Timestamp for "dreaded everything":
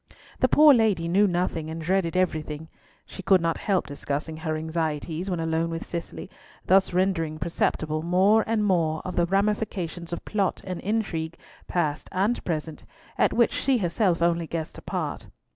1.79-2.69